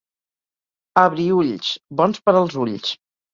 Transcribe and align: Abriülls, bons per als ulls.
Abriülls, 1.01 1.69
bons 2.01 2.23
per 2.25 2.35
als 2.41 2.59
ulls. 2.65 2.97